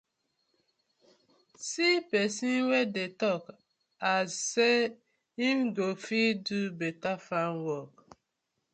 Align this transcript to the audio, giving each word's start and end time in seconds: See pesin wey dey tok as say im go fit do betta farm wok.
See 1.67 1.95
pesin 2.09 2.59
wey 2.69 2.85
dey 2.95 3.11
tok 3.21 3.43
as 4.13 4.27
say 4.51 4.77
im 5.47 5.59
go 5.75 5.87
fit 6.05 6.35
do 6.47 6.59
betta 6.79 7.13
farm 7.27 7.55
wok. 7.65 7.93